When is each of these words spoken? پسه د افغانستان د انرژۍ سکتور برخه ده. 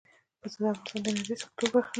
پسه 0.39 0.57
د 0.63 0.65
افغانستان 0.71 0.99
د 1.03 1.07
انرژۍ 1.11 1.35
سکتور 1.43 1.69
برخه 1.73 1.87
ده. 1.87 1.89